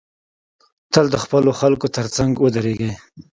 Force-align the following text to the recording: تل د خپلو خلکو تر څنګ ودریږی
تل 0.93 1.05
د 1.11 1.15
خپلو 1.23 1.51
خلکو 1.59 1.87
تر 1.95 2.05
څنګ 2.15 2.31
ودریږی 2.43 2.91